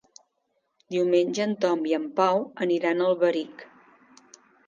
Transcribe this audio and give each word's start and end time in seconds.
Diumenge 0.95 1.43
en 1.45 1.53
Tom 1.65 1.85
i 1.91 1.93
en 1.99 2.09
Pau 2.21 2.41
aniran 2.67 3.03
a 3.03 3.09
Alberic. 3.11 3.65